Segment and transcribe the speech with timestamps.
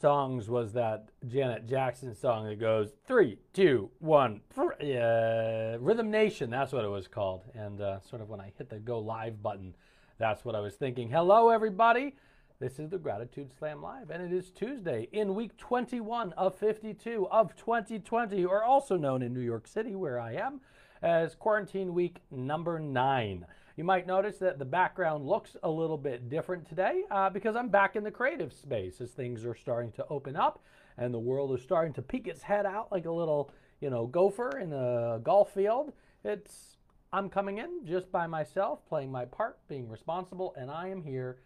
[0.00, 6.50] songs was that Janet Jackson song that goes three, two, one, uh, Rhythm Nation.
[6.50, 7.42] That's what it was called.
[7.54, 9.74] And uh, sort of when I hit the go live button,
[10.18, 11.08] that's what I was thinking.
[11.08, 12.14] Hello, everybody.
[12.60, 17.28] This is the Gratitude Slam Live, and it is Tuesday in week 21 of 52
[17.30, 20.60] of 2020, or also known in New York City, where I am,
[21.00, 23.46] as quarantine week number nine.
[23.78, 27.68] You might notice that the background looks a little bit different today uh, because I'm
[27.68, 30.64] back in the creative space as things are starting to open up
[30.96, 34.08] and the world is starting to peek its head out like a little, you know,
[34.08, 35.92] gopher in a golf field.
[36.24, 36.76] It's
[37.12, 41.36] I'm coming in just by myself, playing my part, being responsible, and I am here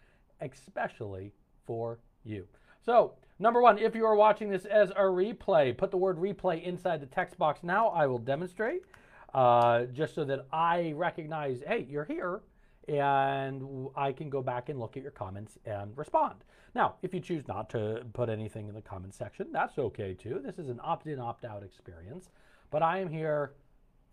[0.41, 1.33] especially
[1.67, 2.47] for you.
[2.83, 6.63] So, number one, if you are watching this as a replay, put the word replay
[6.63, 7.89] inside the text box now.
[7.89, 8.81] I will demonstrate
[9.33, 12.41] uh, just so that I recognize, hey, you're here,
[12.87, 16.43] and I can go back and look at your comments and respond.
[16.75, 20.41] Now, if you choose not to put anything in the comment section, that's okay too.
[20.43, 22.29] This is an opt in, opt out experience,
[22.71, 23.53] but I am here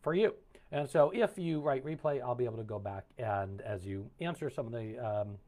[0.02, 0.34] for you.
[0.72, 4.08] And so if you write replay, I'll be able to go back and as you
[4.20, 5.38] answer some of the um,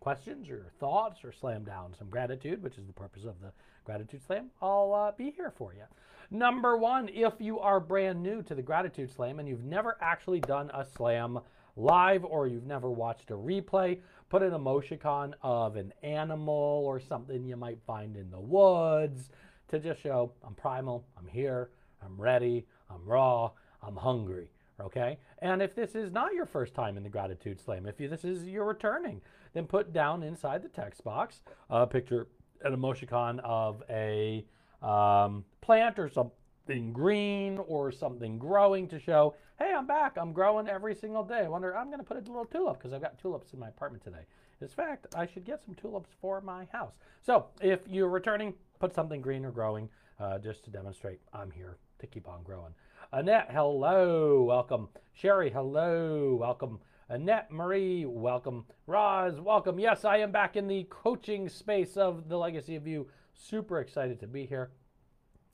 [0.00, 3.52] questions or thoughts or slam down some gratitude, which is the purpose of the
[3.84, 5.84] Gratitude Slam, I'll uh, be here for you.
[6.30, 10.40] Number one, if you are brand new to the Gratitude Slam and you've never actually
[10.40, 11.38] done a slam
[11.74, 17.46] live or you've never watched a replay, put an emoticon of an animal or something
[17.46, 19.30] you might find in the woods
[19.68, 21.70] to just show I'm primal, I'm here,
[22.04, 23.50] I'm ready, I'm raw,
[23.82, 24.50] I'm hungry.
[24.80, 25.18] Okay?
[25.38, 28.24] And if this is not your first time in the Gratitude Slam, if you, this
[28.24, 29.22] is your returning,
[29.54, 31.40] then put down inside the text box
[31.70, 32.28] a picture,
[32.62, 34.44] an emoticon of a
[34.82, 40.16] um, plant or something green or something growing to show, hey, I'm back.
[40.16, 41.40] I'm growing every single day.
[41.44, 43.68] I wonder, I'm going to put a little tulip because I've got tulips in my
[43.68, 44.26] apartment today.
[44.60, 46.94] In fact, I should get some tulips for my house.
[47.24, 49.88] So if you're returning, put something green or growing
[50.20, 52.74] uh, just to demonstrate I'm here to keep on growing.
[53.12, 54.88] Annette, hello, welcome.
[55.14, 56.80] Sherry, hello, welcome.
[57.08, 58.66] Annette Marie, welcome.
[58.86, 59.78] Roz, welcome.
[59.78, 63.08] Yes, I am back in the coaching space of the Legacy of You
[63.40, 64.70] Super excited to be here.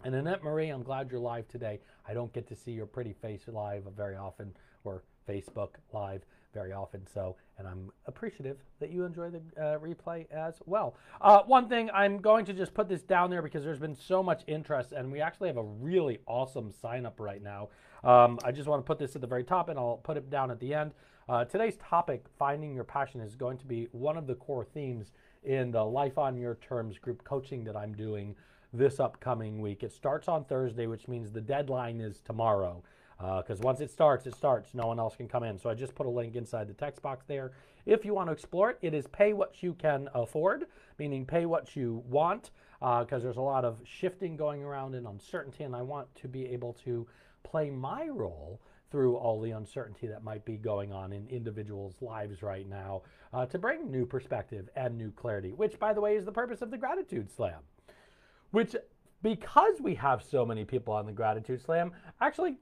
[0.04, 1.80] And Annette Marie, I'm glad you're live today.
[2.08, 6.22] I don't get to see your pretty face live very often, or Facebook live
[6.54, 7.06] very often.
[7.06, 10.96] So, and I'm appreciative that you enjoy the uh, replay as well.
[11.20, 14.22] Uh, one thing, I'm going to just put this down there because there's been so
[14.22, 17.68] much interest, and we actually have a really awesome sign up right now.
[18.02, 20.30] Um, I just want to put this at the very top, and I'll put it
[20.30, 20.92] down at the end.
[21.28, 25.12] Uh, today's topic, finding your passion, is going to be one of the core themes
[25.44, 28.34] in the Life on Your Terms group coaching that I'm doing
[28.72, 29.82] this upcoming week.
[29.82, 32.82] It starts on Thursday, which means the deadline is tomorrow.
[33.18, 34.74] Because uh, once it starts, it starts.
[34.74, 35.56] No one else can come in.
[35.58, 37.52] So I just put a link inside the text box there.
[37.86, 40.66] If you want to explore it, it is pay what you can afford,
[40.98, 42.50] meaning pay what you want,
[42.80, 46.28] because uh, there's a lot of shifting going around and uncertainty, and I want to
[46.28, 47.06] be able to
[47.44, 48.60] play my role
[48.94, 53.44] through all the uncertainty that might be going on in individuals' lives right now uh,
[53.44, 56.70] to bring new perspective and new clarity, which, by the way, is the purpose of
[56.70, 57.58] the Gratitude Slam.
[58.52, 58.76] Which,
[59.20, 61.90] because we have so many people on the Gratitude Slam,
[62.20, 62.54] actually,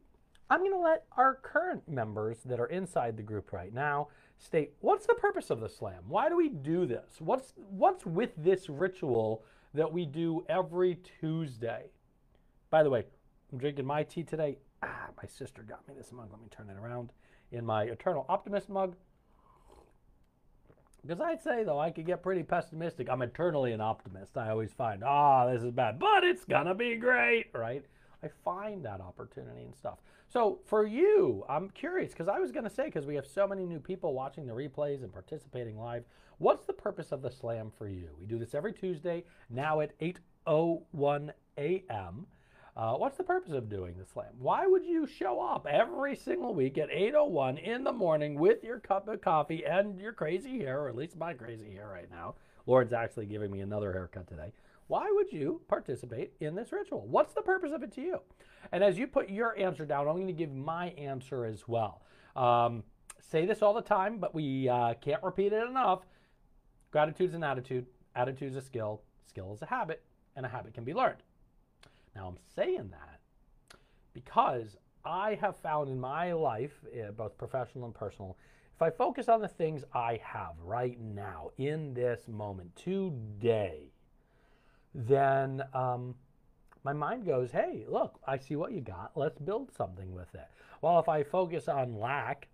[0.48, 4.72] I'm going to let our current members that are inside the group right now state
[4.80, 6.02] what's the purpose of the slam?
[6.08, 7.16] Why do we do this?
[7.18, 9.44] What's what's with this ritual
[9.74, 11.90] that we do every Tuesday?
[12.70, 13.04] By the way,
[13.52, 16.28] I'm drinking my tea today ah, my sister got me this mug.
[16.30, 17.12] Let me turn it around.
[17.50, 18.96] In my Eternal Optimist mug.
[21.02, 23.08] Because I'd say, though, I could get pretty pessimistic.
[23.10, 24.36] I'm eternally an optimist.
[24.36, 27.84] I always find, ah, oh, this is bad, but it's going to be great, right?
[28.22, 29.98] I find that opportunity and stuff.
[30.28, 33.48] So for you, I'm curious because I was going to say, because we have so
[33.48, 36.04] many new people watching the replays and participating live,
[36.38, 38.08] what's the purpose of the slam for you?
[38.18, 42.26] We do this every Tuesday, now at 8.01 a.m.
[42.74, 44.32] Uh, what's the purpose of doing the slam?
[44.38, 48.80] Why would you show up every single week at 8:01 in the morning with your
[48.80, 52.34] cup of coffee and your crazy hair, or at least my crazy hair right now?
[52.66, 54.52] Lauren's actually giving me another haircut today.
[54.86, 57.06] Why would you participate in this ritual?
[57.06, 58.20] What's the purpose of it to you?
[58.72, 62.02] And as you put your answer down, I'm going to give my answer as well.
[62.36, 62.84] Um,
[63.20, 66.06] say this all the time, but we uh, can't repeat it enough.
[66.90, 67.86] Gratitude is an attitude.
[68.14, 69.02] Attitude is a skill.
[69.26, 70.02] Skill is a habit,
[70.36, 71.22] and a habit can be learned.
[72.14, 73.20] Now, I'm saying that
[74.12, 78.36] because I have found in my life, eh, both professional and personal,
[78.74, 83.92] if I focus on the things I have right now, in this moment, today,
[84.94, 86.14] then um,
[86.84, 89.12] my mind goes, hey, look, I see what you got.
[89.14, 90.48] Let's build something with it.
[90.80, 92.48] Well, if I focus on lack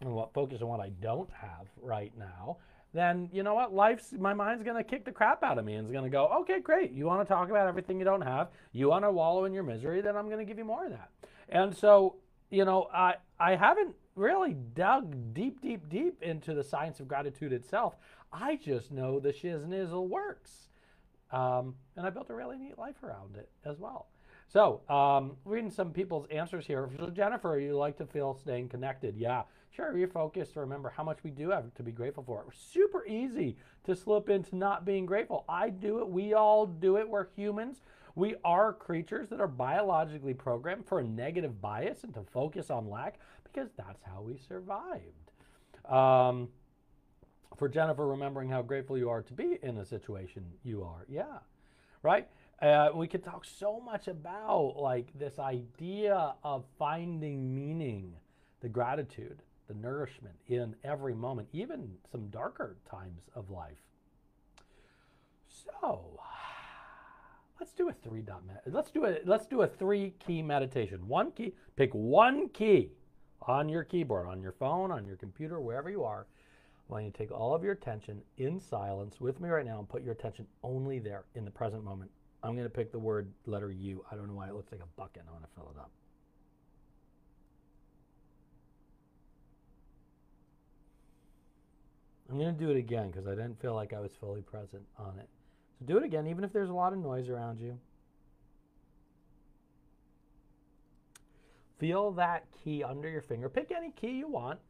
[0.00, 2.58] and what focus on what I don't have right now,
[2.92, 3.72] then you know what?
[3.72, 6.60] Life's my mind's gonna kick the crap out of me and it's gonna go, okay,
[6.60, 6.92] great.
[6.92, 9.62] You want to talk about everything you don't have, you want to wallow in your
[9.62, 11.10] misery, then I'm gonna give you more of that.
[11.48, 12.16] And so,
[12.50, 17.52] you know, I I haven't really dug deep, deep, deep into the science of gratitude
[17.52, 17.96] itself.
[18.32, 20.68] I just know the shiznizzle works.
[21.32, 24.08] Um, and I built a really neat life around it as well.
[24.48, 26.90] So, um, reading some people's answers here.
[26.98, 29.16] So Jennifer, you like to feel staying connected.
[29.16, 29.42] Yeah,
[29.74, 29.96] sure.
[29.96, 32.44] You're to remember how much we do have to be grateful for.
[32.48, 35.44] It's super easy to slip into not being grateful.
[35.48, 36.08] I do it.
[36.08, 37.08] We all do it.
[37.08, 37.82] We're humans.
[38.14, 42.90] We are creatures that are biologically programmed for a negative bias and to focus on
[42.90, 45.30] lack because that's how we survived.
[45.88, 46.48] Um,
[47.56, 51.04] for Jennifer, remembering how grateful you are to be in the situation you are.
[51.08, 51.38] Yeah,
[52.02, 52.28] right?
[52.60, 58.14] Uh, we could talk so much about like this idea of finding meaning,
[58.60, 63.78] the gratitude, the nourishment in every moment, even some darker times of life.
[65.46, 66.20] So
[67.60, 71.06] let's do a three dot med- let's do a let's do a three key meditation.
[71.06, 72.90] One key, pick one key
[73.42, 76.26] on your keyboard, on your phone, on your computer, wherever you are.
[76.88, 79.78] I want you to take all of your attention in silence with me right now
[79.78, 82.10] and put your attention only there in the present moment
[82.42, 84.04] I'm going to pick the word letter U.
[84.10, 85.22] I don't know why it looks like a bucket.
[85.28, 85.90] I want to fill it up.
[92.30, 94.84] I'm going to do it again because I didn't feel like I was fully present
[94.96, 95.28] on it.
[95.78, 97.76] So do it again, even if there's a lot of noise around you.
[101.78, 103.48] Feel that key under your finger.
[103.48, 104.60] Pick any key you want.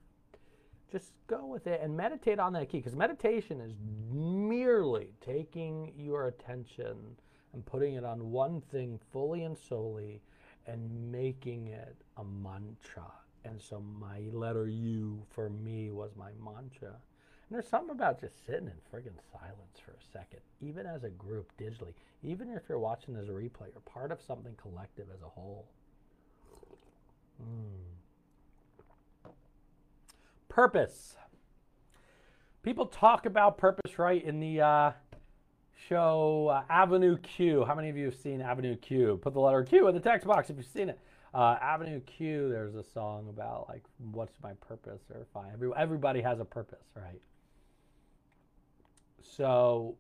[0.91, 3.75] Just go with it and meditate on that key because meditation is
[4.11, 6.97] merely taking your attention
[7.53, 10.23] and putting it on one thing fully and solely
[10.67, 13.13] and making it a mantra.
[13.45, 16.97] And so my letter U for me was my mantra.
[17.51, 21.11] And there's something about just sitting in friggin' silence for a second, even as a
[21.11, 25.21] group digitally, even if you're watching as a replay, you're part of something collective as
[25.23, 25.67] a whole.
[27.43, 29.33] Mm.
[30.49, 31.17] Purpose.
[32.63, 34.93] People talk about purpose, right, in the uh,
[35.89, 37.65] show uh, Avenue Q.
[37.65, 39.19] How many of you have seen Avenue Q?
[39.21, 41.01] Put the letter Q in the text box if you've seen it.
[41.35, 43.83] Uh, Avenue Q, there's a song about like,
[44.13, 45.51] what's my purpose or fine.
[45.53, 47.21] Every, everybody has a purpose, right?
[49.23, 49.97] So,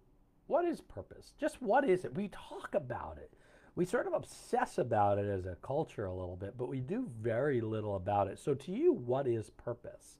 [0.46, 1.32] what is purpose?
[1.38, 2.14] Just what is it?
[2.14, 3.32] We talk about it.
[3.76, 7.08] We sort of obsess about it as a culture a little bit, but we do
[7.20, 8.38] very little about it.
[8.38, 10.16] So, to you, what is purpose?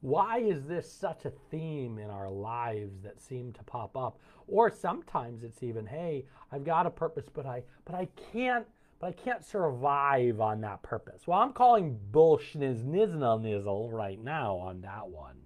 [0.00, 4.18] Why is this such a theme in our lives that seem to pop up?
[4.46, 8.66] Or sometimes it's even, hey, I've got a purpose, but I but I can't
[9.00, 11.26] but I can't survive on that purpose.
[11.26, 15.36] Well, I'm calling bullshit bullshnizniznizzle right now on that one.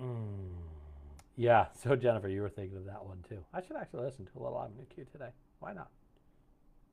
[0.00, 0.54] Mm.
[1.36, 3.38] Yeah, so Jennifer, you were thinking of that one too.
[3.52, 5.30] I should actually listen to a little Avenue Q today.
[5.60, 5.88] Why not?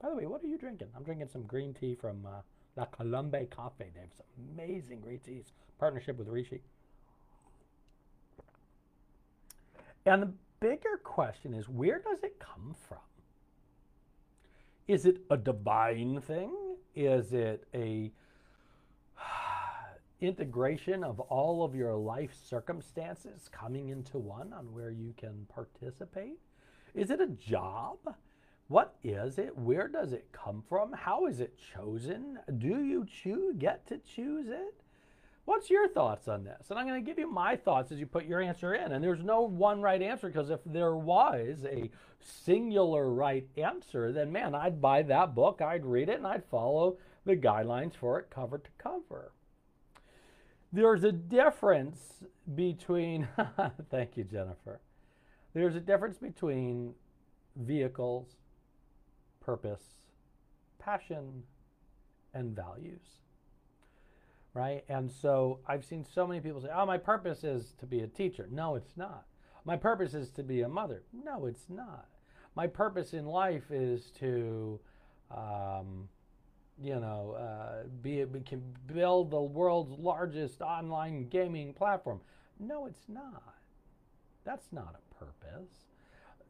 [0.01, 0.87] By the way, what are you drinking?
[0.95, 2.41] I'm drinking some green tea from uh,
[2.75, 3.85] La Colombe Cafe.
[3.93, 5.53] They have some amazing green teas.
[5.79, 6.61] Partnership with Rishi.
[10.05, 12.97] And the bigger question is where does it come from?
[14.87, 16.51] Is it a divine thing?
[16.95, 18.11] Is it a
[20.21, 26.39] integration of all of your life circumstances coming into one on where you can participate?
[26.93, 27.97] Is it a job?
[28.67, 29.57] What is it?
[29.57, 30.93] Where does it come from?
[30.93, 32.39] How is it chosen?
[32.57, 34.81] Do you choose get to choose it?
[35.45, 36.67] What's your thoughts on this?
[36.69, 38.91] And I'm going to give you my thoughts as you put your answer in.
[38.91, 44.31] And there's no one right answer because if there was a singular right answer, then
[44.31, 48.29] man, I'd buy that book, I'd read it, and I'd follow the guidelines for it
[48.29, 49.31] cover to cover.
[50.73, 52.23] There's a difference
[52.55, 53.27] between,
[53.89, 54.79] thank you, Jennifer.
[55.53, 56.93] There's a difference between
[57.55, 58.27] vehicles,
[59.41, 59.83] purpose,
[60.79, 61.43] passion,
[62.33, 63.21] and values
[64.53, 64.83] right?
[64.89, 68.07] And so I've seen so many people say, oh, my purpose is to be a
[68.07, 68.47] teacher.
[68.51, 69.25] No, it's not.
[69.63, 71.03] My purpose is to be a mother.
[71.13, 72.07] No, it's not.
[72.55, 74.79] My purpose in life is to,
[75.29, 76.09] um,
[76.81, 82.21] you know, uh, be, can build the world's largest online gaming platform.
[82.59, 83.55] No, it's not.
[84.43, 85.85] That's not a purpose.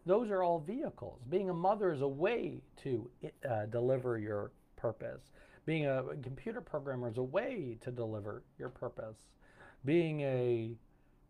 [0.05, 1.21] Those are all vehicles.
[1.29, 3.09] Being a mother is a way to
[3.49, 5.31] uh, deliver your purpose.
[5.65, 9.17] Being a computer programmer is a way to deliver your purpose.
[9.85, 10.75] Being a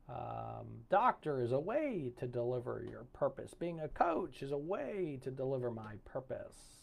[0.09, 3.53] um, doctor is a way to deliver your purpose.
[3.53, 6.80] Being a coach is a way to deliver my purpose.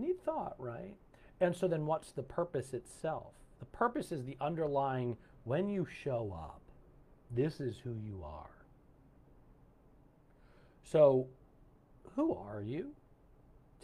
[0.00, 0.94] Neat thought, right?
[1.40, 3.32] And so then what's the purpose itself?
[3.60, 6.60] The purpose is the underlying when you show up,
[7.30, 8.50] this is who you are.
[10.82, 11.26] So,
[12.14, 12.90] who are you?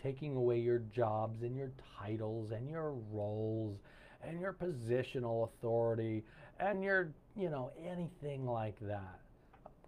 [0.02, 3.78] Taking away your jobs and your titles and your roles
[4.23, 6.25] and your positional authority
[6.59, 9.21] and your, you know, anything like that.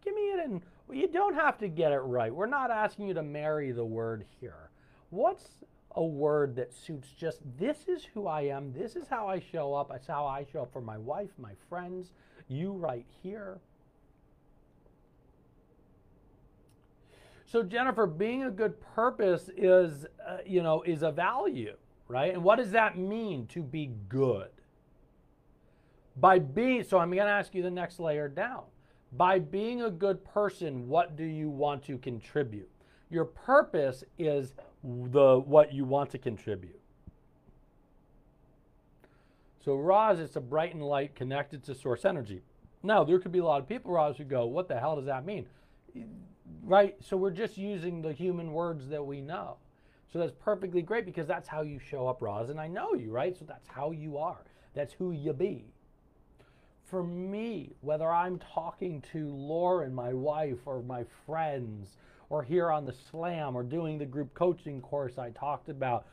[0.05, 2.35] Give me it and you don't have to get it right.
[2.35, 4.71] We're not asking you to marry the word here.
[5.11, 5.65] What's
[5.97, 9.75] a word that suits just this is who I am, this is how I show
[9.75, 12.13] up, that's how I show up for my wife, my friends,
[12.49, 13.59] you right here.
[17.47, 21.77] So Jennifer, being a good purpose is, uh, you know, is a value,
[22.09, 22.35] right?
[22.35, 24.51] And what does that mean to be good?
[26.17, 28.65] By being, so I'm going to ask you the next layer down.
[29.13, 32.69] By being a good person, what do you want to contribute?
[33.11, 36.81] Your purpose is the what you want to contribute.
[39.65, 42.43] So Roz, it's a bright and light connected to source energy.
[42.83, 45.07] Now, there could be a lot of people, Roz, who go, what the hell does
[45.07, 45.47] that mean?
[46.63, 46.95] Right?
[47.01, 49.57] So we're just using the human words that we know.
[50.13, 53.11] So that's perfectly great because that's how you show up, Roz, and I know you,
[53.11, 53.37] right?
[53.37, 54.45] So that's how you are.
[54.75, 55.65] That's who you be.
[56.85, 61.97] For me, whether I'm talking to Lauren, my wife, or my friends,
[62.29, 66.07] or here on the slam, or doing the group coaching course I talked about,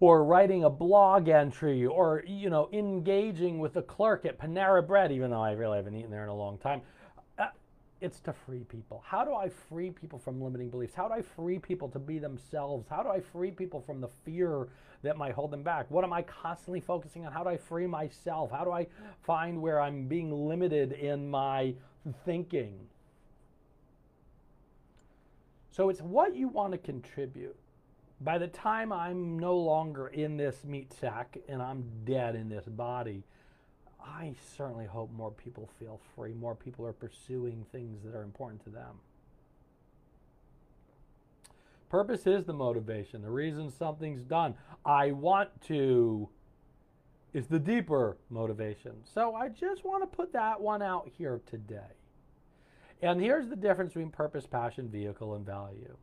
[0.00, 5.12] or writing a blog entry, or you know, engaging with a clerk at Panera Bread,
[5.12, 6.82] even though I really haven't eaten there in a long time,
[7.38, 7.46] uh,
[8.00, 9.02] it's to free people.
[9.06, 10.94] How do I free people from limiting beliefs?
[10.94, 12.86] How do I free people to be themselves?
[12.90, 14.68] How do I free people from the fear
[15.02, 15.90] that might hold them back?
[15.90, 17.32] What am I constantly focusing on?
[17.32, 18.50] How do I free myself?
[18.50, 18.86] How do I
[19.22, 21.74] find where I'm being limited in my
[22.26, 22.78] thinking?
[25.76, 27.54] So it's what you want to contribute.
[28.22, 32.64] By the time I'm no longer in this meat sack and I'm dead in this
[32.64, 33.24] body,
[34.02, 38.64] I certainly hope more people feel free, more people are pursuing things that are important
[38.64, 39.00] to them.
[41.90, 44.54] Purpose is the motivation, the reason something's done.
[44.86, 46.30] I want to
[47.34, 48.92] is the deeper motivation.
[49.04, 51.95] So I just want to put that one out here today.
[53.02, 55.96] And here's the difference between purpose, passion, vehicle, and value.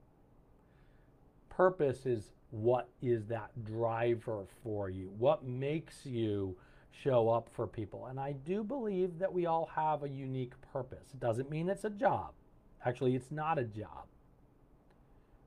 [1.49, 5.11] Purpose is what is that driver for you?
[5.17, 6.55] What makes you
[7.01, 8.07] show up for people.
[8.07, 11.09] And I do believe that we all have a unique purpose.
[11.13, 12.31] It doesn't mean it's a job.
[12.85, 14.05] Actually, it's not a job.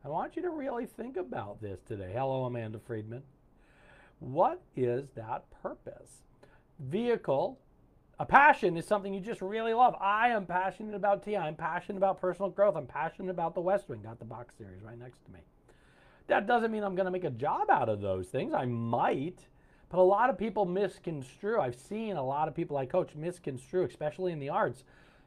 [0.04, 2.12] I want you to really think about this today.
[2.12, 3.22] Hello, Amanda Friedman.
[4.20, 6.22] What is that purpose?
[6.78, 7.58] Vehicle,
[8.18, 9.94] a passion is something you just really love.
[10.00, 11.36] I am passionate about tea.
[11.36, 12.76] I'm passionate about personal growth.
[12.76, 14.00] I'm passionate about the West Wing.
[14.02, 15.40] Got the box series right next to me.
[16.28, 18.54] That doesn't mean I'm going to make a job out of those things.
[18.54, 19.46] I might.
[19.88, 21.60] But a lot of people misconstrue.
[21.60, 24.82] I've seen a lot of people I coach misconstrue, especially in the arts.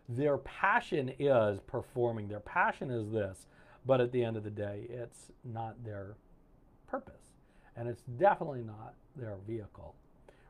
[0.10, 3.46] Their passion is performing, their passion is this.
[3.86, 6.15] But at the end of the day, it's not their
[6.88, 7.22] purpose.
[7.77, 9.96] And it's definitely not their vehicle.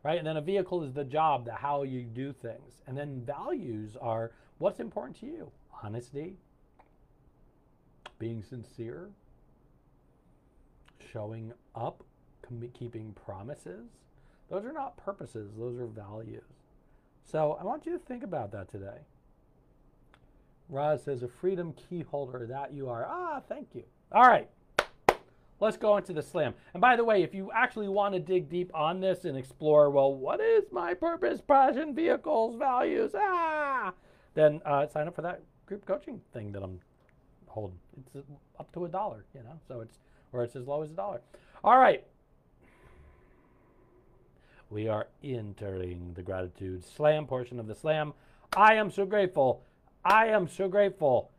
[0.03, 0.17] Right?
[0.17, 2.81] And then a vehicle is the job, the how you do things.
[2.87, 5.51] And then values are what's important to you?
[5.83, 6.35] Honesty,
[8.17, 9.09] being sincere,
[11.11, 12.03] showing up
[12.73, 13.87] keeping promises.
[14.49, 16.43] Those are not purposes, those are values.
[17.23, 19.01] So I want you to think about that today.
[20.69, 23.05] Roz says, a freedom key holder, that you are.
[23.07, 23.83] Ah, thank you.
[24.11, 24.49] All right.
[25.59, 26.53] Let's go into the slam.
[26.73, 29.89] And by the way, if you actually want to dig deep on this and explore,
[29.89, 33.11] well, what is my purpose, passion, vehicles, values?
[33.15, 33.93] Ah,
[34.35, 36.79] then uh, sign up for that group coaching thing that I'm
[37.47, 37.77] holding.
[38.15, 38.25] It's
[38.59, 39.99] up to a dollar, you know, so it's
[40.31, 41.21] or it's as low as a dollar.
[41.63, 42.03] All right
[44.69, 48.13] we are entering the gratitude slam portion of the slam.
[48.55, 49.63] I am so grateful.
[50.05, 51.31] I am so grateful.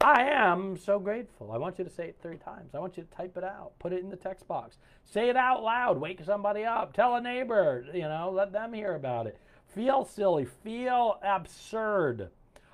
[0.00, 1.50] I am so grateful.
[1.50, 2.74] I want you to say it three times.
[2.74, 3.72] I want you to type it out.
[3.80, 4.76] Put it in the text box.
[5.04, 5.98] Say it out loud.
[5.98, 6.92] Wake somebody up.
[6.92, 7.84] Tell a neighbor.
[7.92, 9.38] You know, let them hear about it.
[9.66, 10.46] Feel silly.
[10.62, 12.30] Feel absurd.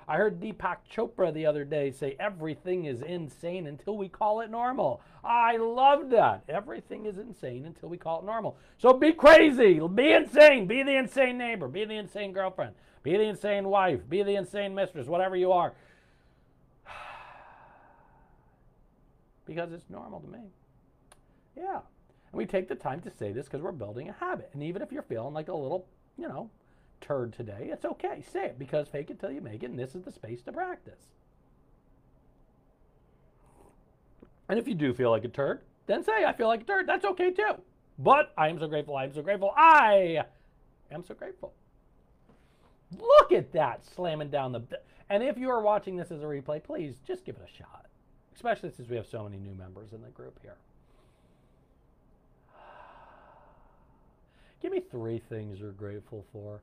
[0.07, 4.51] I heard Deepak Chopra the other day say everything is insane until we call it
[4.51, 5.01] normal.
[5.23, 6.43] I love that.
[6.47, 8.55] Everything is insane until we call it normal.
[8.77, 13.23] So be crazy, be insane, be the insane neighbor, be the insane girlfriend, be the
[13.23, 15.73] insane wife, be the insane mistress, whatever you are.
[19.45, 20.51] Because it's normal to me.
[21.55, 21.79] Yeah.
[22.31, 24.49] And we take the time to say this because we're building a habit.
[24.53, 25.87] And even if you're feeling like a little,
[26.17, 26.49] you know,
[27.01, 28.23] turd today, it's okay.
[28.31, 30.51] Say it because fake it till you make it, and this is the space to
[30.51, 31.01] practice.
[34.47, 36.87] And if you do feel like a turd, then say, I feel like a turd.
[36.87, 37.55] That's okay too.
[37.97, 38.95] But I am so grateful.
[38.95, 39.53] I am so grateful.
[39.55, 40.23] I
[40.91, 41.53] am so grateful.
[42.99, 44.61] Look at that slamming down the.
[45.09, 47.85] And if you are watching this as a replay, please just give it a shot,
[48.35, 50.57] especially since we have so many new members in the group here.
[54.61, 56.61] Give me three things you're grateful for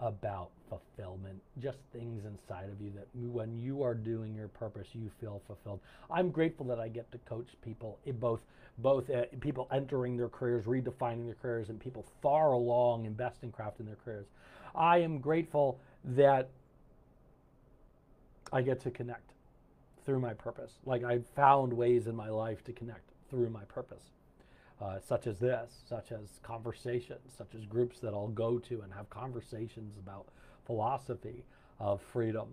[0.00, 5.10] about fulfillment, just things inside of you that when you are doing your purpose, you
[5.20, 5.80] feel fulfilled.
[6.10, 8.40] I'm grateful that I get to coach people, eh, both
[8.78, 13.36] both uh, people entering their careers, redefining their careers, and people far along in best
[13.52, 14.26] craft in their careers.
[14.74, 16.48] I am grateful that
[18.52, 19.30] I get to connect
[20.10, 20.72] through my purpose.
[20.84, 24.10] Like I've found ways in my life to connect through my purpose
[24.80, 28.92] uh, such as this, such as conversations, such as groups that I'll go to and
[28.92, 30.26] have conversations about
[30.66, 31.44] philosophy
[31.78, 32.48] of freedom.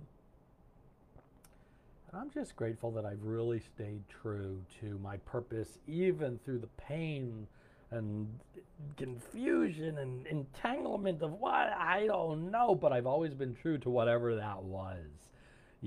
[2.12, 6.70] And I'm just grateful that I've really stayed true to my purpose, even through the
[6.78, 7.48] pain
[7.90, 8.28] and
[8.98, 14.36] confusion and entanglement of what I don't know, but I've always been true to whatever
[14.36, 15.08] that was,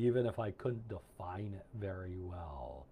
[0.06, 2.86] even if I couldn't define it very well.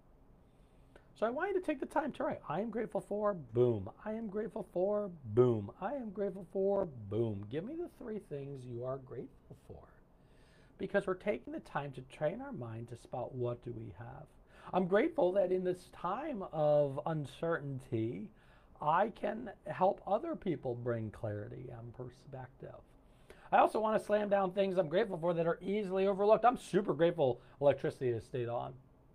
[1.18, 2.40] So I want you to take the time to write.
[2.48, 3.90] I am grateful for, boom.
[4.04, 5.70] I am grateful for, boom.
[5.80, 7.44] I am grateful for, boom.
[7.50, 9.82] Give me the three things you are grateful for.
[10.78, 14.26] Because we're taking the time to train our mind to spot what do we have.
[14.72, 18.28] I'm grateful that in this time of uncertainty,
[18.80, 22.76] I can help other people bring clarity and perspective.
[23.52, 26.44] I also want to slam down things I'm grateful for that are easily overlooked.
[26.44, 28.74] I'm super grateful electricity has stayed on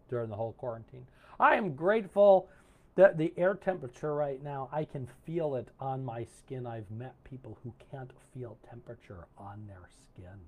[0.09, 1.05] during the whole quarantine.
[1.39, 2.49] I am grateful
[2.95, 6.67] that the air temperature right now, I can feel it on my skin.
[6.67, 10.39] I've met people who can't feel temperature on their skin.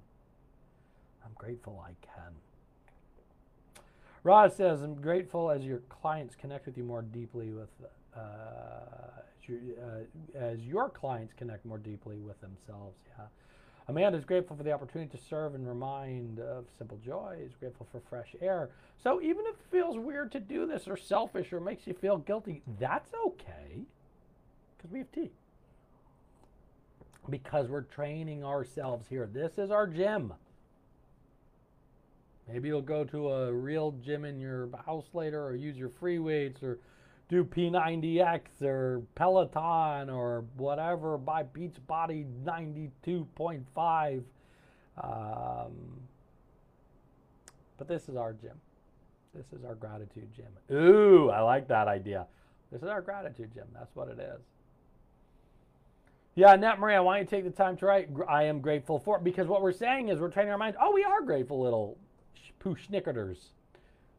[1.23, 2.33] I'm grateful I can.
[4.23, 7.69] Roz says, I'm grateful as your clients connect with you more deeply with,
[8.15, 8.19] uh,
[9.19, 12.97] as, your, uh, as your clients connect more deeply with themselves.
[13.17, 13.25] Yeah.
[13.87, 18.01] Amanda is grateful for the opportunity to serve and remind of simple joys, grateful for
[18.09, 18.69] fresh air.
[19.03, 22.17] So even if it feels weird to do this or selfish or makes you feel
[22.17, 23.85] guilty, that's okay
[24.75, 25.31] because we have tea.
[27.29, 29.29] Because we're training ourselves here.
[29.31, 30.33] This is our gym.
[32.47, 36.19] Maybe you'll go to a real gym in your house later or use your free
[36.19, 36.79] weights or
[37.29, 44.23] do P90X or Peloton or whatever, buy Beachbody 92.5.
[45.01, 45.71] Um,
[47.77, 48.59] but this is our gym.
[49.33, 50.75] This is our gratitude gym.
[50.75, 52.27] Ooh, I like that idea.
[52.71, 53.67] This is our gratitude gym.
[53.73, 54.41] That's what it is.
[56.35, 58.09] Yeah, Nat Marie, I want you to take the time to write.
[58.27, 60.77] I am grateful for it because what we're saying is we're training our minds.
[60.81, 61.97] Oh, we are grateful little
[62.59, 63.37] poo schnickerders.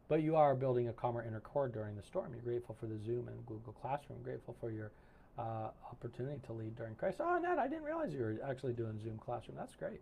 [0.09, 2.33] But you are building a calmer inner core during the storm.
[2.33, 4.23] You're grateful for the Zoom and Google Classroom.
[4.23, 4.92] Grateful for your
[5.38, 7.21] uh, opportunity to lead during crisis.
[7.23, 9.57] Oh, Nat, I didn't realize you were actually doing Zoom Classroom.
[9.57, 10.01] That's great.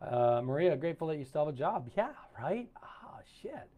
[0.00, 1.90] Uh, Maria, grateful that you still have a job.
[1.96, 2.10] Yeah,
[2.40, 2.68] right?
[2.82, 3.68] Ah, shit.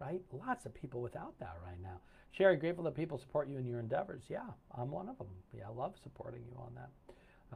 [0.00, 0.20] Right?
[0.32, 2.00] Lots of people without that right now.
[2.32, 4.24] Sherry, grateful that people support you in your endeavors.
[4.28, 4.44] Yeah,
[4.76, 5.28] I'm one of them.
[5.56, 6.90] Yeah, I love supporting you on that.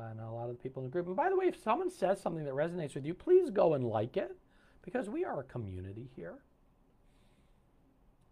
[0.01, 1.07] Uh, and a lot of the people in the group.
[1.07, 3.85] And by the way, if someone says something that resonates with you, please go and
[3.85, 4.37] like it
[4.83, 6.39] because we are a community here.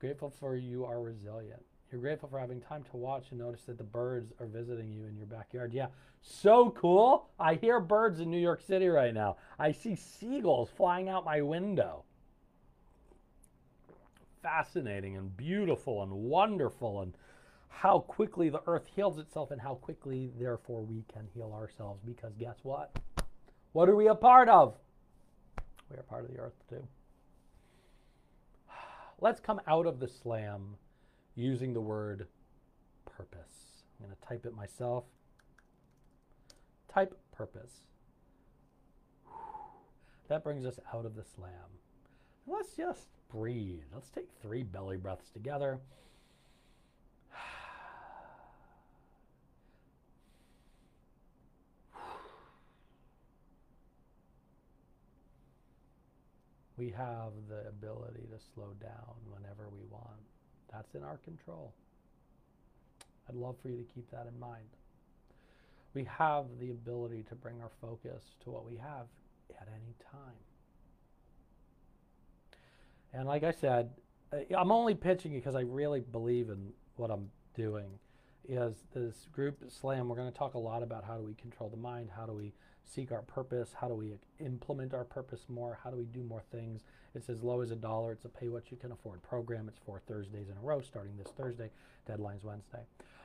[0.01, 1.63] Grateful for you are resilient.
[1.91, 5.07] You're grateful for having time to watch and notice that the birds are visiting you
[5.07, 5.73] in your backyard.
[5.73, 5.87] Yeah,
[6.21, 7.31] so cool.
[7.41, 9.39] I hear birds in New York City right now.
[9.59, 12.05] I see seagulls flying out my window.
[14.43, 17.15] Fascinating and beautiful and wonderful, and
[17.69, 22.03] how quickly the earth heals itself, and how quickly, therefore, we can heal ourselves.
[22.05, 22.97] Because guess what?
[23.73, 24.77] What are we a part of?
[25.91, 26.87] We are part of the earth, too.
[29.21, 30.77] Let's come out of the slam
[31.35, 32.29] using the word
[33.05, 33.83] purpose.
[33.99, 35.05] I'm going to type it myself.
[36.89, 37.73] Type purpose.
[40.29, 41.51] That brings us out of the slam.
[42.47, 43.83] Let's just breathe.
[43.93, 45.81] Let's take three belly breaths together.
[56.79, 60.23] We have the ability to slow down whenever we want.
[60.73, 61.75] That's in our control.
[63.29, 64.69] I'd love for you to keep that in mind.
[65.95, 69.07] We have the ability to bring our focus to what we have
[69.61, 70.39] at any time.
[73.13, 73.91] And like I said,
[74.57, 77.99] I'm only pitching because I really believe in what I'm doing.
[78.47, 80.09] Is this group slam?
[80.09, 82.33] We're going to talk a lot about how do we control the mind, how do
[82.33, 82.53] we
[82.89, 83.75] seek our purpose?
[83.79, 85.79] How do we implement our purpose more?
[85.83, 86.83] How do we do more things?
[87.15, 88.13] It's as low as a dollar.
[88.13, 89.69] It's a pay what you can afford program.
[89.69, 91.71] It's four Thursdays in a row, starting this Thursday.
[92.07, 92.83] Deadline's Wednesday.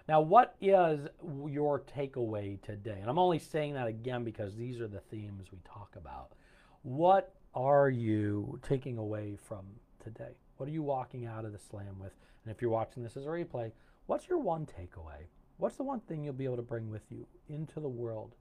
[0.08, 1.08] Now, what is
[1.48, 2.98] your takeaway today?
[3.00, 6.34] And I'm only saying that again because these are the themes we talk about.
[6.82, 9.66] What are you taking away from
[10.04, 10.36] today?
[10.58, 12.12] What are you walking out of the slam with?
[12.44, 13.72] And if you're watching this as a replay,
[14.08, 15.28] what's your one takeaway?
[15.58, 18.36] What's the one thing you'll be able to bring with you into the world?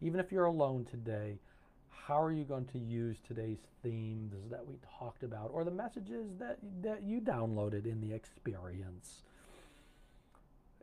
[0.00, 1.38] Even if you're alone today,
[1.90, 6.26] how are you going to use today's themes that we talked about or the messages
[6.38, 9.22] that, that you downloaded in the experience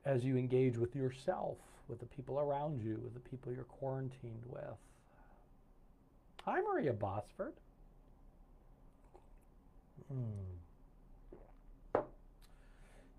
[0.06, 4.44] as you engage with yourself, with the people around you, with the people you're quarantined
[4.48, 4.78] with?
[6.44, 7.54] Hi, Maria Bosford.
[10.12, 10.56] Hmm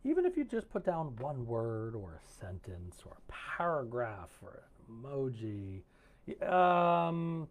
[0.07, 4.63] even if you just put down one word or a sentence or a paragraph or
[4.91, 5.83] emoji.
[6.49, 7.49] Um,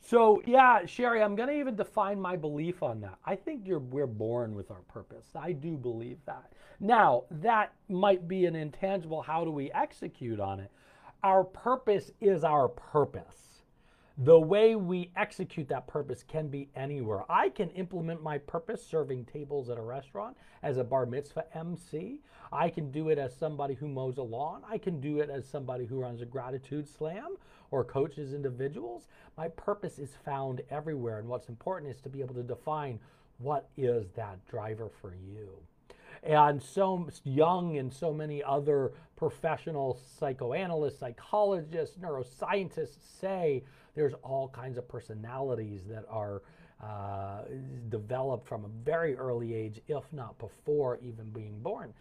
[0.00, 3.18] so yeah, Sherry, I'm going to even define my belief on that.
[3.24, 5.26] I think you're we're born with our purpose.
[5.34, 6.52] I do believe that.
[6.80, 9.20] Now, that might be an intangible.
[9.22, 10.70] How do we execute on it?
[11.22, 13.47] Our purpose is our purpose
[14.20, 17.22] the way we execute that purpose can be anywhere.
[17.30, 22.20] I can implement my purpose serving tables at a restaurant as a bar mitzvah MC.
[22.52, 24.62] I can do it as somebody who mows a lawn.
[24.68, 27.36] I can do it as somebody who runs a gratitude slam
[27.70, 29.06] or coaches individuals.
[29.36, 31.20] My purpose is found everywhere.
[31.20, 32.98] And what's important is to be able to define
[33.38, 35.50] what is that driver for you.
[36.24, 43.62] And so Jung and so many other professional psychoanalysts, psychologists, neuroscientists say
[43.98, 46.42] there's all kinds of personalities that are
[46.80, 47.42] uh,
[47.88, 51.92] developed from a very early age, if not before even being born.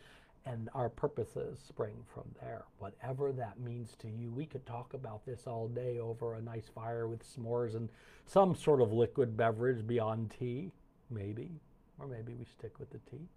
[0.45, 2.65] And our purposes spring from there.
[2.77, 6.69] Whatever that means to you, we could talk about this all day over a nice
[6.69, 7.89] fire with s'mores and
[8.27, 10.71] some sort of liquid beverage beyond tea,
[11.09, 11.49] maybe.
[11.97, 13.27] Or maybe we stick with the tea.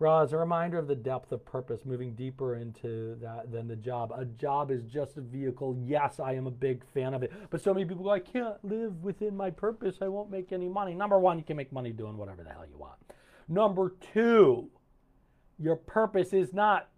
[0.00, 4.12] Roz, a reminder of the depth of purpose, moving deeper into that than the job.
[4.16, 5.76] A job is just a vehicle.
[5.80, 7.32] Yes, I am a big fan of it.
[7.50, 9.98] But so many people go, I can't live within my purpose.
[10.02, 10.94] I won't make any money.
[10.94, 12.98] Number one, you can make money doing whatever the hell you want.
[13.48, 14.68] Number two,
[15.58, 16.88] your purpose is not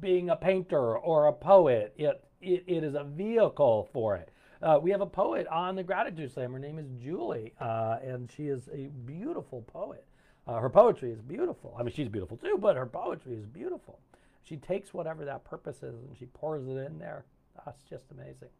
[0.00, 1.94] being a painter or a poet.
[1.96, 4.30] It, it, it is a vehicle for it.
[4.60, 6.52] Uh, we have a poet on the Gratitude Slam.
[6.52, 10.06] Her name is Julie, uh, and she is a beautiful poet.
[10.46, 11.74] Uh, her poetry is beautiful.
[11.78, 13.98] I mean, she's beautiful too, but her poetry is beautiful.
[14.42, 17.24] She takes whatever that purpose is and she pours it in there.
[17.64, 18.50] That's just amazing.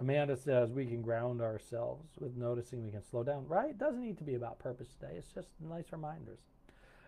[0.00, 3.46] Amanda says we can ground ourselves with noticing we can slow down.
[3.46, 3.70] Right?
[3.70, 5.14] It doesn't need to be about purpose today.
[5.16, 6.40] It's just nice reminders.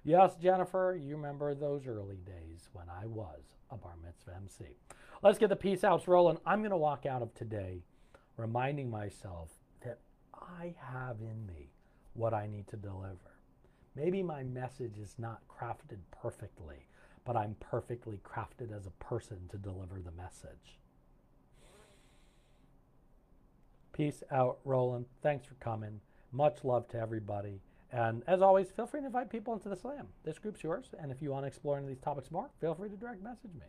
[0.04, 3.40] Yes, Jennifer, you remember those early days when I was
[3.70, 4.76] a bar mitzvah MC.
[5.22, 6.36] Let's get the peace outs rolling.
[6.44, 7.82] I'm going to walk out of today
[8.36, 9.48] reminding myself
[10.40, 11.70] I have in me
[12.14, 13.38] what I need to deliver.
[13.94, 16.86] Maybe my message is not crafted perfectly,
[17.24, 20.78] but I'm perfectly crafted as a person to deliver the message.
[23.92, 25.06] Peace out, Roland.
[25.22, 26.00] Thanks for coming.
[26.32, 27.60] Much love to everybody.
[27.92, 30.08] And as always, feel free to invite people into the slam.
[30.24, 30.86] This group's yours.
[30.98, 33.22] And if you want to explore any of these topics more, feel free to direct
[33.22, 33.66] message me.